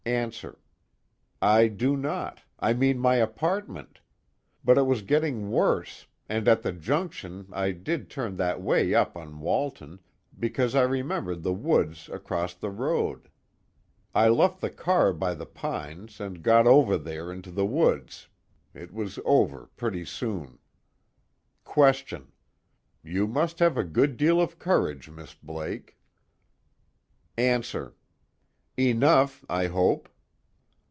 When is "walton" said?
9.41-9.99